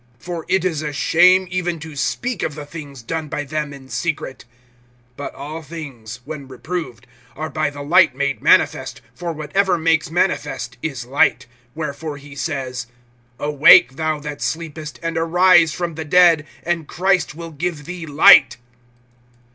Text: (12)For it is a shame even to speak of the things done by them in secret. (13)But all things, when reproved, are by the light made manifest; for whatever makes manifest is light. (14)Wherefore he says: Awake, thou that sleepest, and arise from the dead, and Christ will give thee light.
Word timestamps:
(12)For 0.19 0.45
it 0.47 0.65
is 0.65 0.81
a 0.81 0.91
shame 0.91 1.47
even 1.51 1.79
to 1.79 1.95
speak 1.95 2.41
of 2.41 2.55
the 2.55 2.65
things 2.65 3.03
done 3.03 3.27
by 3.27 3.43
them 3.43 3.71
in 3.71 3.87
secret. 3.87 4.45
(13)But 5.19 5.35
all 5.35 5.61
things, 5.61 6.21
when 6.25 6.47
reproved, 6.47 7.05
are 7.35 7.51
by 7.51 7.69
the 7.69 7.83
light 7.83 8.15
made 8.15 8.41
manifest; 8.41 8.99
for 9.13 9.31
whatever 9.31 9.77
makes 9.77 10.09
manifest 10.09 10.75
is 10.81 11.05
light. 11.05 11.45
(14)Wherefore 11.77 12.17
he 12.17 12.33
says: 12.35 12.87
Awake, 13.37 13.95
thou 13.95 14.19
that 14.19 14.41
sleepest, 14.41 14.99
and 15.03 15.19
arise 15.19 15.71
from 15.71 15.93
the 15.93 16.03
dead, 16.05 16.47
and 16.63 16.87
Christ 16.87 17.35
will 17.35 17.51
give 17.51 17.85
thee 17.85 18.07
light. 18.07 18.57